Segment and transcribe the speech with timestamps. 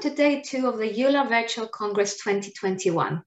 [0.00, 3.22] Welcome to day two of the EULAR Virtual Congress 2021.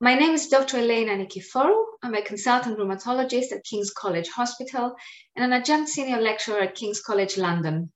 [0.00, 0.78] My name is Dr.
[0.78, 1.84] Elena Nikiphorou.
[2.02, 4.96] I'm a consultant rheumatologist at King's College Hospital
[5.36, 7.92] and an adjunct senior lecturer at King's College London.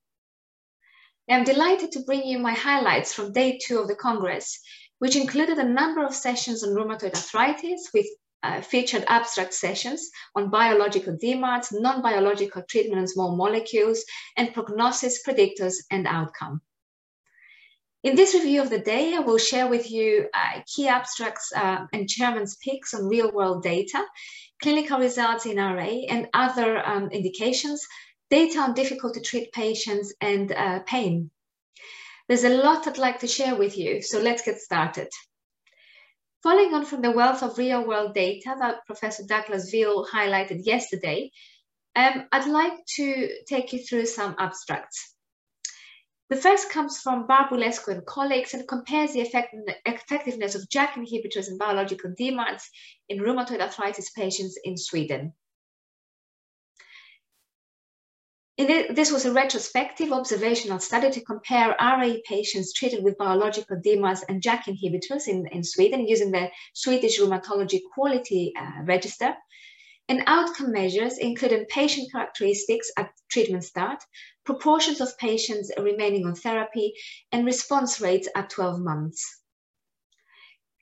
[1.29, 4.61] I'm delighted to bring you my highlights from day two of the Congress,
[4.99, 8.07] which included a number of sessions on rheumatoid arthritis with
[8.43, 14.05] uh, featured abstract sessions on biological DMARDs, non-biological treatment and small molecules,
[14.37, 16.61] and prognosis, predictors, and outcome.
[18.03, 21.85] In this review of the day, I will share with you uh, key abstracts uh,
[21.93, 24.03] and chairman's picks on real-world data,
[24.61, 27.87] clinical results in RA, and other um, indications,
[28.29, 31.31] data on difficult to treat patients, and uh, pain.
[32.27, 35.07] There's a lot I'd like to share with you, so let's get started.
[36.41, 41.31] Following on from the wealth of real world data that Professor Douglas Veale highlighted yesterday,
[41.95, 45.12] um, I'd like to take you through some abstracts.
[46.33, 49.53] The first comes from Barbulescu and colleagues and compares the effect
[49.85, 52.63] effectiveness of JAK inhibitors and biological DMARDs
[53.07, 55.33] in rheumatoid arthritis patients in Sweden.
[58.57, 64.23] It, this was a retrospective observational study to compare RA patients treated with biological DMARDs
[64.27, 69.35] and JAK inhibitors in, in Sweden using the Swedish Rheumatology Quality uh, Register.
[70.09, 74.03] And outcome measures included patient characteristics at treatment start,
[74.45, 76.93] proportions of patients remaining on therapy,
[77.31, 79.41] and response rates at 12 months.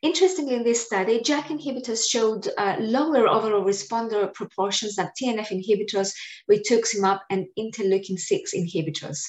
[0.02, 6.12] Interestingly, in this study, JAK inhibitors showed uh, lower overall responder proportions than TNF inhibitors,
[6.50, 9.20] rituximab, and interleukin-6 inhibitors.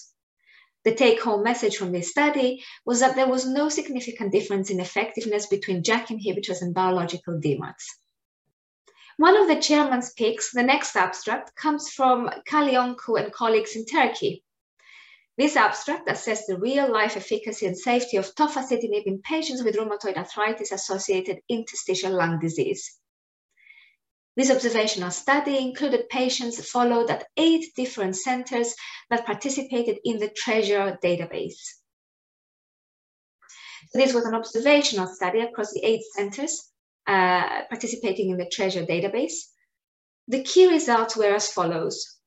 [0.85, 5.47] The take-home message from this study was that there was no significant difference in effectiveness
[5.47, 7.85] between JAK inhibitors and biological DMARDs.
[9.19, 14.43] One of the chairman's picks, the next abstract, comes from Kalyoncu and colleagues in Turkey.
[15.37, 21.41] This abstract assessed the real-life efficacy and safety of tofacitinib in patients with rheumatoid arthritis-associated
[21.48, 22.98] interstitial lung disease.
[24.35, 28.75] This observational study included patients followed at eight different centers
[29.11, 31.61] that participated in the TREASURE database.
[33.91, 36.72] So This was an observational study across the eight centers
[37.07, 39.35] uh, participating in the TREASURE database.
[40.29, 42.18] The key results were as follows.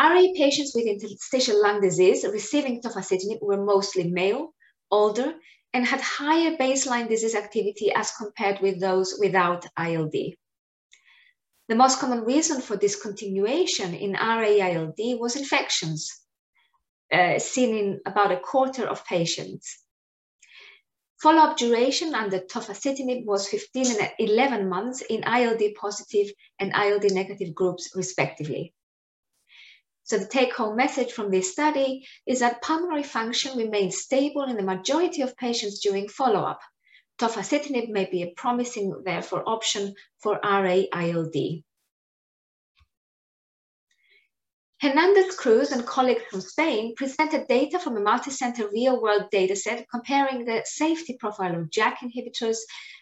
[0.00, 4.52] RA patients with interstitial lung disease receiving tofacitinib were mostly male,
[4.90, 5.34] older,
[5.72, 10.14] and had higher baseline disease activity as compared with those without ILD.
[11.68, 16.10] The most common reason for discontinuation in RA-ILD was infections,
[17.12, 19.81] uh, seen in about a quarter of patients.
[21.22, 27.54] Follow-up duration under tofacitinib was 15 and 11 months in ILD positive and ILD negative
[27.54, 28.74] groups, respectively.
[30.02, 34.64] So the take-home message from this study is that pulmonary function remains stable in the
[34.64, 36.58] majority of patients during follow-up.
[37.20, 41.36] Tofacitinib may be a promising, therefore, option for RA-ILD.
[44.82, 50.60] Hernandez Cruz and colleagues from Spain presented data from a multi-center real-world dataset comparing the
[50.64, 52.56] safety profile of JAK inhibitors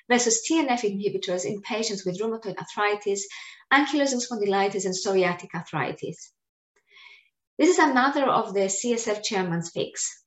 [0.06, 3.26] versus TNF inhibitors in patients with rheumatoid arthritis,
[3.72, 6.32] ankylosing spondylitis, and psoriatic arthritis.
[7.58, 10.22] This is another of the CSF chairman's picks.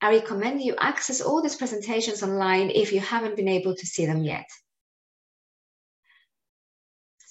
[0.00, 4.06] I recommend you access all these presentations online if you haven't been able to see
[4.06, 4.46] them yet.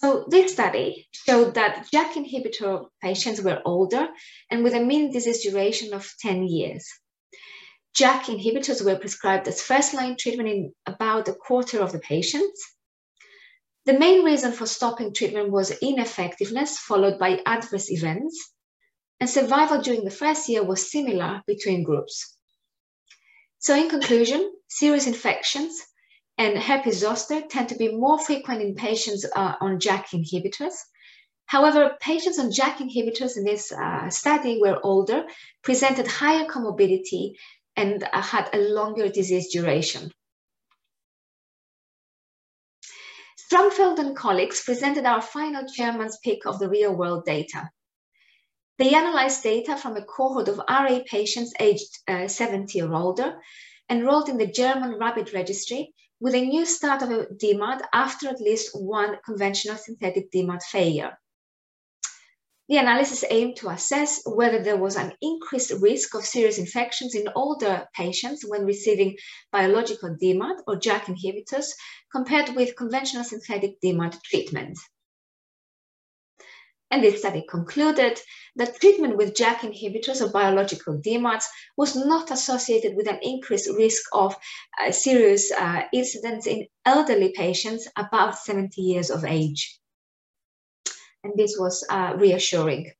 [0.04, 4.08] So this study showed that JAK inhibitor patients were older
[4.50, 6.88] and with a mean disease duration of 10 years.
[7.96, 12.64] JAK inhibitors were prescribed as first-line treatment in about a quarter of the patients.
[13.86, 18.54] The main reason for stopping treatment was ineffectiveness followed by adverse events,
[19.20, 22.38] and survival during the first year was similar between groups.
[23.60, 25.80] So in conclusion, serious infections
[26.42, 30.74] and herpes zoster tend to be more frequent in patients uh, on JAK inhibitors.
[31.46, 35.24] However, patients on JAK inhibitors in this uh, study were older,
[35.62, 37.34] presented higher comorbidity,
[37.76, 40.12] and uh, had a longer disease duration.
[43.38, 47.70] Strangfeld and colleagues presented our final chairman's pick of the real world data.
[48.80, 53.40] They analyzed data from a cohort of RA patients aged uh, 70 or older,
[53.88, 58.40] enrolled in the German RABBIT registry with a new start of a DMARD after at
[58.40, 61.18] least one conventional synthetic DMARD failure.
[62.70, 67.28] The analysis aimed to assess whether there was an increased risk of serious infections in
[67.36, 69.18] older patients when receiving
[69.52, 71.72] biological DMARD or JAK inhibitors
[72.12, 74.78] compared with conventional synthetic DMARD treatment.
[76.92, 78.20] And this study concluded
[78.58, 81.46] that treatment with JAK inhibitors or biological DMARDs
[81.78, 84.36] was not associated with an increased risk of
[84.80, 89.80] uh, serious uh, incidents in elderly patients above 70 years of age.
[91.24, 92.92] And this was uh, reassuring.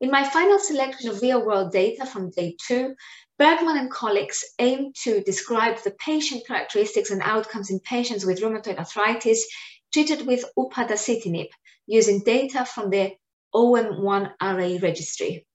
[0.00, 2.96] In my final selection of real-world data from day two,
[3.38, 8.78] Bergman and colleagues aim to describe the patient characteristics and outcomes in patients with rheumatoid
[8.78, 9.46] arthritis
[9.94, 11.46] treated with upadacitinib
[11.86, 13.12] using data from the
[13.54, 15.46] OM1RA registry.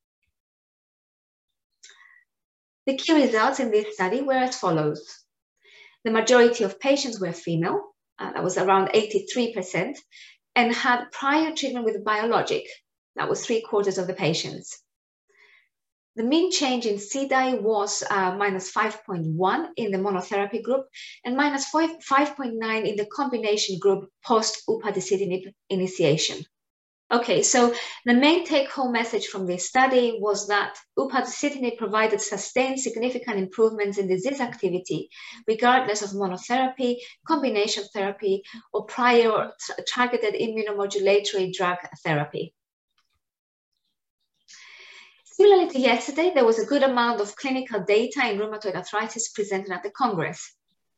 [2.86, 5.26] The key results in this study were as follows.
[6.06, 7.82] The majority of patients were female,
[8.18, 9.98] uh, that was around 83%,
[10.56, 12.66] and had prior treatment with biologic,
[13.18, 14.82] that was three quarters of the patients.
[16.20, 20.86] The mean change in CDAI was uh, minus 5.1 in the monotherapy group
[21.24, 26.44] and minus 5.9 in the combination group post upadacitinib initiation.
[27.10, 27.74] Okay, so
[28.04, 34.10] the main take-home message from this study was that upadacitinib provided sustained significant improvements in
[34.10, 35.10] disease activity,
[35.48, 38.44] regardless of monotherapy, combination therapy,
[38.74, 39.54] or prior
[39.88, 42.54] targeted immunomodulatory drug therapy.
[45.40, 49.72] Similarly to yesterday, there was a good amount of clinical data in rheumatoid arthritis presented
[49.72, 50.54] at the Congress.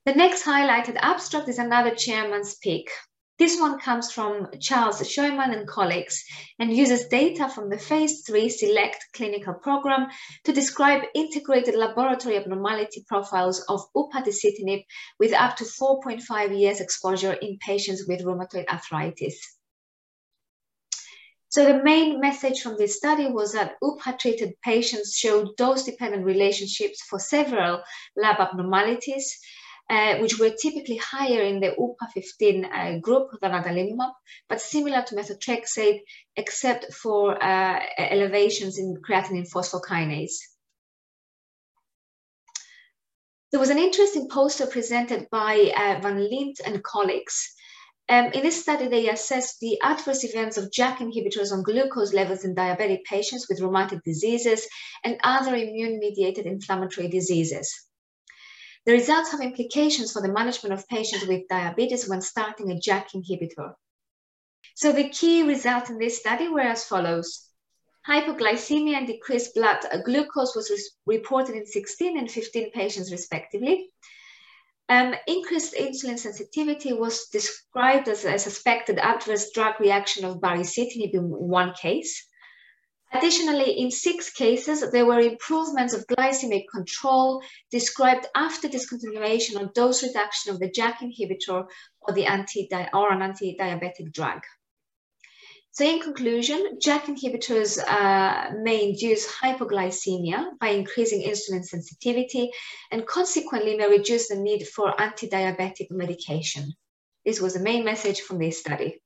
[0.08, 2.90] The next highlighted abstract is another chairman's pick.
[3.38, 6.24] This one comes from Charles-Schoeman and colleagues
[6.58, 10.08] and uses data from the phase three SELECT clinical program
[10.46, 14.84] to describe integrated laboratory abnormality profiles of upadacitinib
[15.20, 19.40] with up to 4.5 years exposure in patients with rheumatoid arthritis.
[21.52, 27.20] So the main message from this study was that UPA-treated patients showed dose-dependent relationships for
[27.20, 27.84] several
[28.16, 29.38] lab abnormalities,
[29.90, 34.14] uh, which were typically higher in the UPA-15 uh, group than adalimumab,
[34.48, 36.00] but similar to methotrexate,
[36.38, 40.38] except for uh, elevations in creatinine phosphokinase.
[43.52, 47.54] There was an interesting poster presented by uh, Van Lint and colleagues
[48.10, 52.44] um, in this study, they assessed the adverse events of JAK inhibitors on glucose levels
[52.44, 54.68] in diabetic patients with rheumatic diseases
[55.04, 57.74] and other immune-mediated inflammatory diseases.
[58.86, 63.12] The results have implications for the management of patients with diabetes when starting a JAK
[63.12, 63.76] inhibitor.
[64.76, 67.48] So the key results in this study were as follows.
[68.08, 73.92] Hypoglycemia and decreased blood glucose was reported in 16 and 15 patients respectively.
[74.92, 81.30] Um, increased insulin sensitivity was described as a suspected adverse drug reaction of baricitinib in
[81.30, 82.28] one case.
[83.14, 87.42] Additionally, in six cases, there were improvements of glycemic control
[87.72, 91.68] described after discontinuation or dose reduction of the JAK inhibitor
[92.02, 94.42] or, the anti or an anti-diabetic drug.
[95.74, 102.52] So in conclusion, JAK inhibitors uh, may induce hypoglycemia by increasing insulin sensitivity
[102.92, 106.74] and consequently may reduce the need for anti-diabetic medication.
[107.26, 109.02] This was the main message from this study.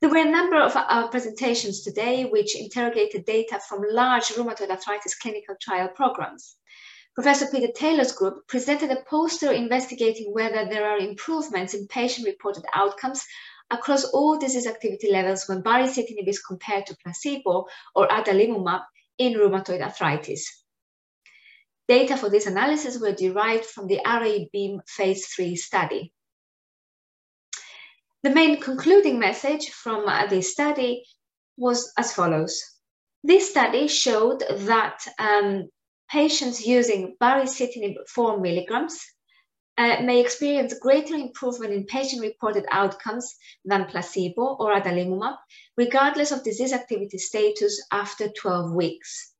[0.00, 5.14] There were a number of uh, presentations today which interrogated data from large rheumatoid arthritis
[5.14, 6.56] clinical trial programs.
[7.14, 13.24] Professor Peter Taylor's group presented a poster investigating whether there are improvements in patient-reported outcomes
[13.70, 18.82] across all disease activity levels when baricitinib is compared to placebo or adalimumab
[19.18, 20.64] in rheumatoid arthritis.
[21.88, 26.12] Data for this analysis were derived from the RA-BEAM phase 3 study.
[28.22, 31.04] The main concluding message from uh, this study
[31.56, 32.60] was as follows.
[33.22, 35.68] This study showed that um,
[36.10, 39.00] patients using baricitinib 4 milligrams
[39.78, 45.36] uh, may experience greater improvement in patient-reported outcomes than placebo or adalimumab,
[45.76, 49.34] regardless of disease activity status after 12 weeks.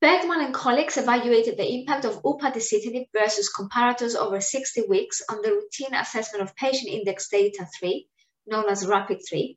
[0.00, 5.50] Bergman and colleagues evaluated the impact of upadacitinib versus comparators over 60 weeks on the
[5.50, 8.06] routine assessment of patient index data 3,
[8.46, 9.56] known as RAPID-3,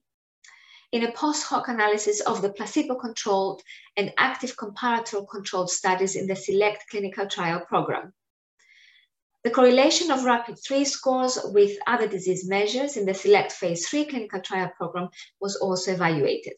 [0.91, 3.61] in a post-hoc analysis of the placebo-controlled
[3.97, 8.13] and active comparator-controlled studies in the SELECT clinical trial program.
[9.43, 14.39] The correlation of RAPID-3 scores with other disease measures in the SELECT phase 3 clinical
[14.39, 15.09] trial program
[15.41, 16.55] was also evaluated.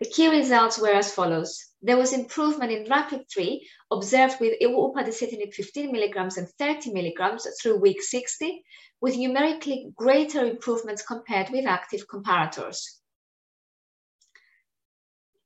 [0.00, 1.56] The key results were as follows.
[1.80, 3.60] There was improvement in RAPID-3
[3.92, 8.64] observed with upadacitinib 15 milligrams and 30 milligrams through week 60,
[9.00, 12.82] with numerically greater improvements compared with active comparators.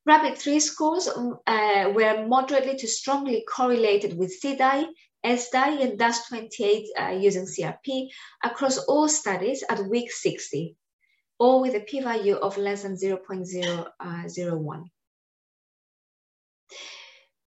[0.06, 4.86] RAPID-3 scores um, uh, were moderately to strongly correlated with CDAI
[5.24, 8.08] SDI and DAS28 uh, using CRP
[8.42, 10.76] across all studies at week 60,
[11.38, 14.84] all with a p-value of less than 0.001.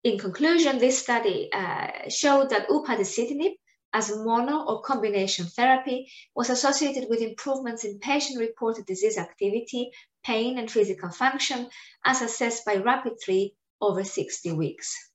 [0.03, 3.53] In conclusion, this study uh, showed that upadacitinib
[3.93, 9.91] as mono or combination therapy was associated with improvements in patient-reported disease activity,
[10.23, 11.69] pain, and physical function
[12.05, 13.51] as assessed by RAPID-3
[13.81, 15.10] over 60 weeks.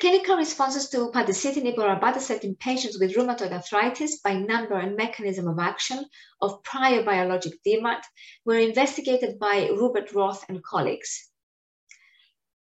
[0.00, 5.48] Clinical responses to upadacitinib or abatacept in patients with rheumatoid arthritis by number and mechanism
[5.48, 6.06] of action
[6.40, 8.02] of prior biologic DMARD
[8.44, 11.28] were investigated by Rubbert-Roth and colleagues.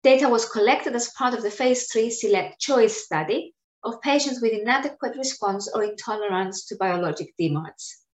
[0.02, 3.54] Data was collected as part of the phase 3 SELECT CHOICE study
[3.84, 8.07] of patients with inadequate response or intolerance to biologic DMARDs.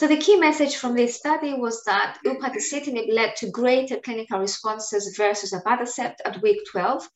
[0.00, 5.14] So the key message from this study was that upadacitinib led to greater clinical responses
[5.14, 7.06] versus abatacept at week 12,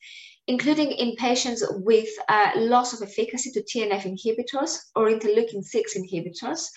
[0.45, 6.69] including in patients with uh, loss of efficacy to TNF inhibitors or interleukin-6 inhibitors,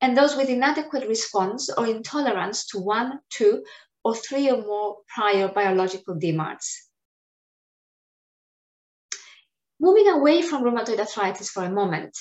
[0.00, 3.62] and those with inadequate response or intolerance to one, two,
[4.04, 6.76] or three or more prior biological DMARDs.
[9.78, 12.16] Moving away from rheumatoid arthritis for a moment,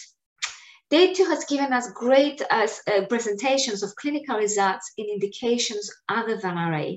[0.92, 2.68] Day two has given us great uh,
[3.08, 6.96] presentations of clinical results in indications other than RA.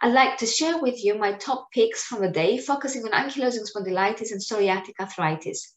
[0.00, 3.66] I'd like to share with you my top picks from the day, focusing on ankylosing
[3.68, 5.74] spondylitis and psoriatic arthritis.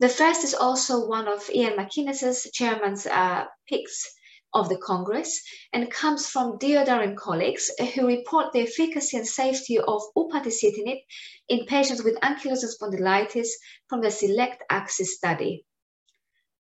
[0.00, 4.10] The first is also one of Iain McInnes's chairman's uh, picks
[4.54, 5.42] of the Congress
[5.74, 11.02] and comes from Deodhar and colleagues who report the efficacy and safety of upadacitinib
[11.50, 13.48] in patients with ankylosing spondylitis
[13.86, 15.65] from the SELECT AXIS study.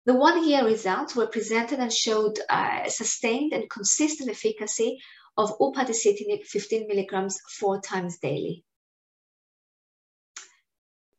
[0.06, 5.00] The one-year results were presented and showed uh, sustained and consistent efficacy
[5.36, 8.64] of upadacitinib 15 milligrams four times daily.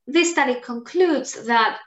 [0.06, 1.80] This study concludes that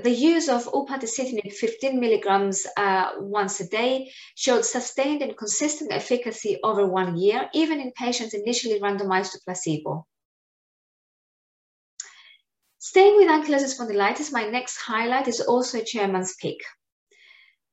[0.00, 6.58] the use of upadacitinib 15 milligrams uh, once a day showed sustained and consistent efficacy
[6.62, 10.06] over one year, even in patients initially randomized to placebo.
[12.86, 16.58] Staying with ankylosing spondylitis, my next highlight is also a chairman's pick.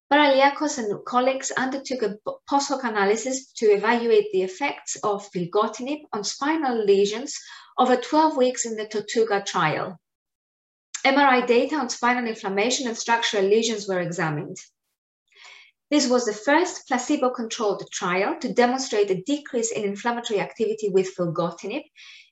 [0.09, 2.15] Baraliakos and colleagues undertook a
[2.49, 7.37] post hoc analysis to evaluate the effects of filgotinib on spinal lesions
[7.77, 9.99] over 12 weeks in the Tortuga trial.
[11.05, 14.55] MRI data on spinal inflammation and structural lesions were examined.
[15.91, 21.83] This was the first placebo-controlled trial to demonstrate a decrease in inflammatory activity with filgotinib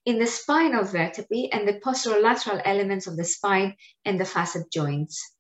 [0.05, 3.75] in the spinal vertebrae and the posterolateral elements of the spine
[4.05, 5.35] and the facet joints.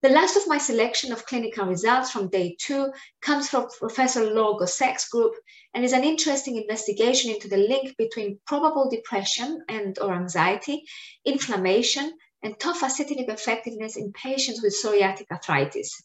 [0.00, 4.58] The last of my selection of clinical results from day two comes from Professor Laure
[4.60, 5.34] Gossec's group
[5.74, 10.84] and is an interesting investigation into the link between probable depression and or anxiety,
[11.26, 12.12] inflammation,
[12.44, 16.00] and tofacitinib effectiveness in patients with psoriatic arthritis.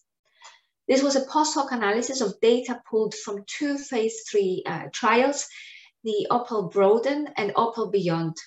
[0.87, 5.45] This was a post hoc analysis of data pulled from two phase three uh, trials,
[6.03, 8.37] the OPAL Broaden and OPAL Beyond.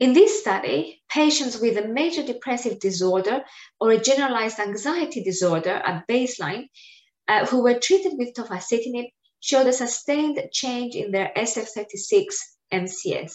[0.00, 3.44] In this study, patients with a major depressive disorder
[3.78, 6.68] or a generalized anxiety disorder at baseline
[7.28, 9.08] uh, who were treated with tofacitinib
[9.40, 12.24] showed a sustained change in their SF36
[12.72, 13.34] MCS.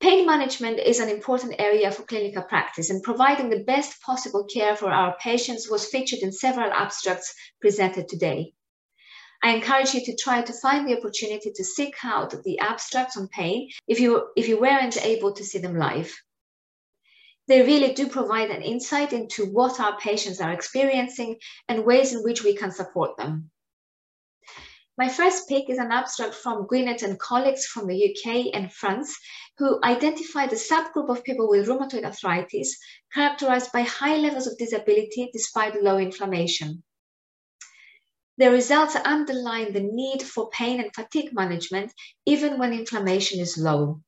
[0.00, 4.74] Pain management is an important area for clinical practice and providing the best possible care
[4.74, 8.54] for our patients was featured in several abstracts presented today.
[9.42, 13.28] I encourage you to try to find the opportunity to seek out the abstracts on
[13.28, 16.14] pain if you, if you weren't able to see them live.
[17.46, 21.36] They really do provide an insight into what our patients are experiencing
[21.68, 23.50] and ways in which we can support them.
[25.00, 29.16] My first pick is an abstract from Gwinnutt and colleagues from the UK and France
[29.56, 32.78] who identified a subgroup of people with rheumatoid arthritis
[33.14, 36.82] characterized by high levels of disability despite low inflammation.
[38.36, 41.94] The results underline the need for pain and fatigue management
[42.26, 44.02] even when inflammation is low.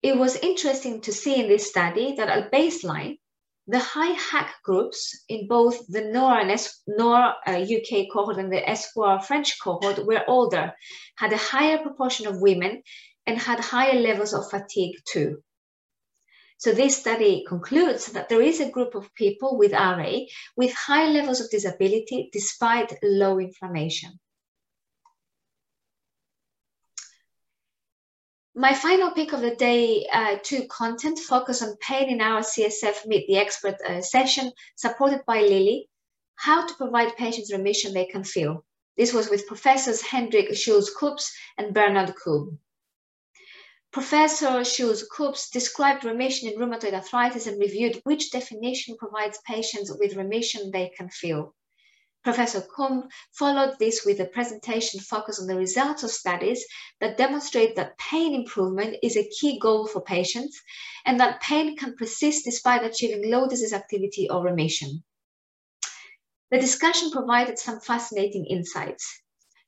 [0.00, 3.18] It was interesting to see in this study that at baseline,
[3.66, 8.52] the high HAQ groups in both the NOR and S NOR uh, UK cohort and
[8.52, 10.72] the ESPOIR French cohort were older,
[11.16, 12.82] had a higher proportion of women,
[13.26, 15.42] and had higher levels of fatigue too.
[16.60, 20.18] So this study concludes that there is a group of people with RA
[20.56, 24.19] with high levels of disability despite low inflammation.
[28.56, 33.06] My final pick of the day uh, two content focus on pain in our CSF
[33.06, 35.88] Meet the Expert uh, session supported by Lilly,
[36.34, 38.64] how to provide patients remission they can feel.
[38.96, 42.58] This was with Professors Hendrik Schulze-Koops and Bernard Koob.
[43.92, 50.72] Professor Schulze-Koops described remission in rheumatoid arthritis and reviewed which definition provides patients with remission
[50.72, 51.54] they can feel.
[52.22, 56.64] Professor Koob followed this with a presentation focused on the results of studies
[57.00, 60.60] that demonstrate that pain improvement is a key goal for patients
[61.06, 65.02] and that pain can persist despite achieving low disease activity or remission.
[66.50, 69.22] The discussion provided some fascinating insights.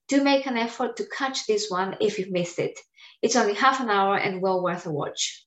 [0.08, 2.78] Do make an effort to catch this one if you've missed it.
[3.22, 5.46] It's only half an hour and well worth a watch.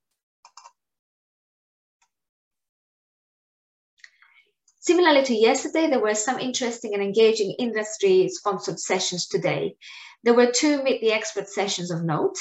[4.87, 9.77] Similarly to yesterday, there were some interesting and engaging industry-sponsored sessions today.
[10.23, 12.37] There were two Meet the Expert sessions of note.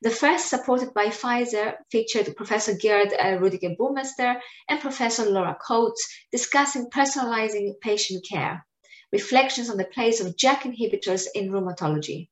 [0.00, 6.08] The first, supported by Pfizer, featured Professor Gerd uh, Rudiger Burmester and Professor Laura Coates
[6.30, 8.64] discussing personalizing patient care,
[9.10, 12.28] reflections on the place of JAK inhibitors in rheumatology.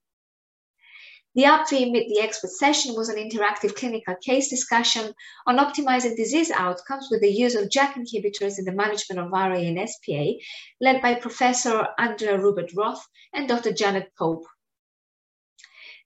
[1.37, 5.15] The AbbVie Meet the Expert session was an interactive clinical case discussion
[5.47, 9.55] on optimizing disease outcomes with the use of JAK inhibitors in the management of RA
[9.55, 10.33] and SPA,
[10.81, 13.73] led by Professor Andrea Rubbert-Roth and Dr.
[13.73, 14.45] Janet Pope.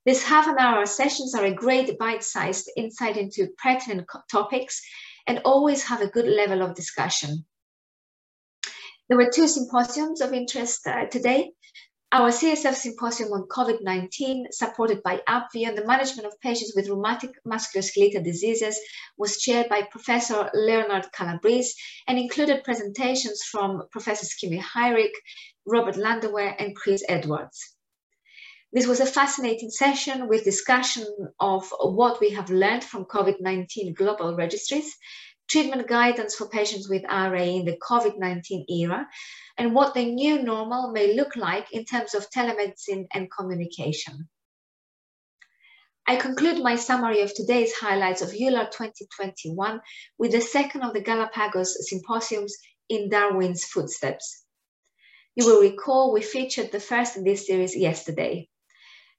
[0.05, 4.83] These half an hour sessions are a great bite-sized insight into pertinent topics
[5.27, 7.47] and always have a good level of discussion.
[9.09, 11.53] There were two symposiums of interest uh, today.
[12.15, 17.33] Our CSF symposium on COVID-19, supported by AbbVie on the management of patients with rheumatic
[17.45, 18.79] musculoskeletal diseases,
[19.19, 21.73] was chaired by Professor Leonard Calabrese
[22.07, 25.11] and included presentations from Professors Kimme Hyrich,
[25.67, 27.75] Robert Landewé, and Chris Edwards.
[28.73, 31.09] This was a fascinating session with discussion
[31.41, 34.95] of what we have learned from COVID-19 global registries,
[35.51, 39.05] treatment guidance for patients with RA in the COVID-19 era,
[39.57, 44.29] and what the new normal may look like in terms of telemedicine and communication.
[46.07, 49.81] I conclude my summary of today's highlights of EULAR 2021
[50.19, 52.55] with the second of the Galapagos symposiums
[52.91, 54.45] in Darwin's footsteps.
[55.35, 58.49] You will recall we featured the first in this series yesterday.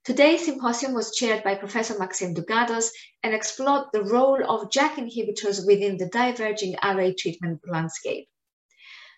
[0.04, 2.92] Today's symposium was chaired by Professor Maxime Dougados
[3.24, 8.30] and explored the role of JAK inhibitors within the diverging RA treatment landscape.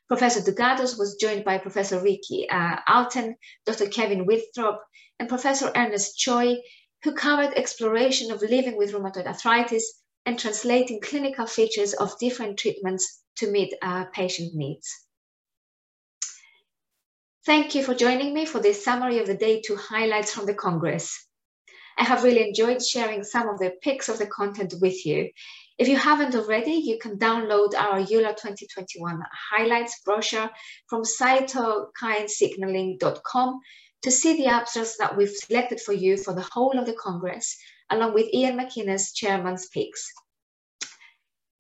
[0.08, 3.88] Professor Dougados was joined by Professor Rieke uh, Alten, Dr.
[3.88, 4.80] Kevin Winthrop,
[5.20, 6.58] and Professor Ernest Choy,
[7.04, 13.22] who covered exploration of living with rheumatoid arthritis and translating clinical features of different treatments
[13.38, 14.90] to meet uh, patient needs.
[17.46, 20.54] Thank you for joining me for this summary of the day two highlights from the
[20.54, 21.28] Congress.
[21.98, 25.30] I have really enjoyed sharing some of the pics of the content with you.
[25.78, 30.50] If you haven't already, you can download our EULAR 2021 highlights brochure
[30.88, 33.60] from cytokinesignaling.com
[34.02, 37.56] to see the abstracts that we've selected for you for the whole of the Congress,
[37.92, 40.12] along with Iain McInnes, Chairman's picks.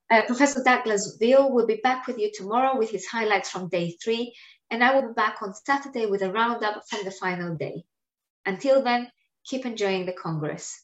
[0.09, 3.95] Uh, Professor Douglas Veale will be back with you tomorrow with his highlights from day
[4.03, 4.33] three,
[4.71, 7.83] and I will be back on Saturday with a roundup from the final day.
[8.47, 9.11] Until then,
[9.45, 10.83] keep enjoying the Congress.